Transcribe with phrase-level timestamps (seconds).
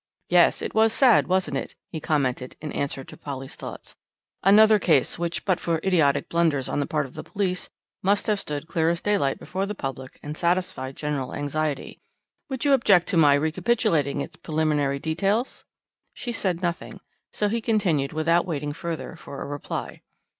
[0.29, 0.63] "Yes.
[0.63, 3.95] It was sad, wasn't it?" he commented, in answer to Polly's thoughts.
[4.41, 7.69] "Another case which but for idiotic blunders on the part of the police
[8.01, 11.99] must have stood clear as daylight before the public and satisfied general anxiety.
[12.49, 15.65] Would you object to my recapitulating its preliminary details?"
[16.15, 20.01] She said nothing, so he continued without waiting further for a reply.